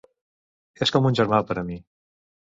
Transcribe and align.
És 0.85 0.93
com 0.95 1.09
un 1.11 1.19
germà 1.21 1.43
per 1.51 1.59
a 1.65 1.67
mi. 1.69 1.79